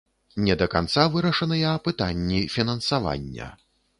Не 0.45 0.53
да 0.61 0.67
канца 0.75 1.03
вырашаныя 1.15 1.75
пытанні 1.87 2.41
фінансавання. 2.57 3.53